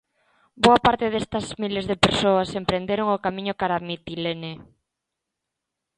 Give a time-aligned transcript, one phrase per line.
[0.63, 4.53] Boa parte destas miles de persoas emprenderon o camiño cara a Mitilene.